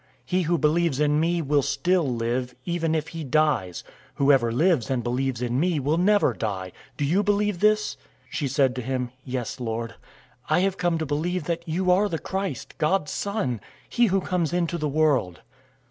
[0.25, 3.83] He who believes in me will still live, even if he dies.
[4.13, 6.71] 011:026 Whoever lives and believes in me will never die.
[6.97, 7.97] Do you believe this?"
[8.29, 9.93] 011:027 She said to him, "Yes, Lord.
[10.49, 14.53] I have come to believe that you are the Christ, God's Son, he who comes
[14.53, 15.41] into the world."